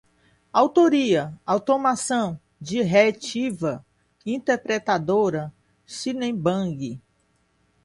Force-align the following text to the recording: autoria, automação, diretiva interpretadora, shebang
autoria, 0.51 1.31
automação, 1.47 2.39
diretiva 2.59 3.85
interpretadora, 4.25 5.53
shebang 5.85 6.99